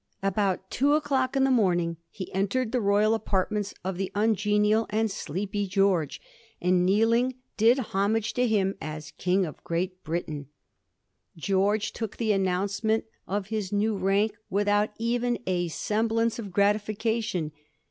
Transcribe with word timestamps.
About 0.23 0.71
two 0.71 0.93
o'clock 0.95 1.35
in 1.35 1.43
the 1.43 1.51
morning 1.51 1.97
he 2.09 2.33
entered 2.33 2.71
the 2.71 2.81
royal 2.81 3.13
apartments 3.13 3.71
of 3.83 3.97
the 3.97 4.11
ungenial 4.15 4.87
and 4.89 5.11
sleepy 5.11 5.67
George, 5.67 6.19
and, 6.59 6.83
kneeling, 6.83 7.35
did 7.55 7.77
homage 7.77 8.33
to 8.33 8.47
him 8.47 8.73
as 8.81 9.11
King 9.19 9.45
of 9.45 9.63
Great 9.63 10.03
Britain. 10.03 10.47
George 11.37 11.91
took 11.93 12.17
the 12.17 12.31
announce 12.31 12.83
ment 12.83 13.03
of 13.27 13.49
his 13.49 13.71
new 13.71 13.95
rank 13.95 14.35
without 14.49 14.89
even 14.97 15.37
a 15.45 15.67
semblance 15.67 16.39
of 16.39 16.51
gratification. 16.51 17.51